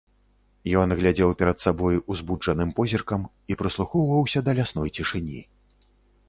[0.83, 5.39] Ён глядзеў перад сабой узбуджаным позіркам і прыслухоўваўся да лясной цішыні.